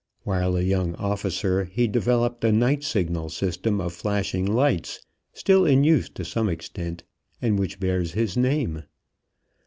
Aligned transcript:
While 0.23 0.55
a 0.55 0.63
young 0.63 0.95
officer 0.95 1.65
he 1.65 1.87
developed 1.87 2.43
a 2.43 2.51
night 2.51 2.83
signal 2.83 3.29
system 3.29 3.79
of 3.79 3.93
flashing 3.93 4.47
lights, 4.47 5.05
still 5.31 5.63
in 5.63 5.83
use 5.83 6.09
to 6.09 6.25
some 6.25 6.49
extent, 6.49 7.03
and 7.39 7.59
which 7.59 7.79
bears 7.79 8.13
his 8.13 8.35
name. 8.35 8.85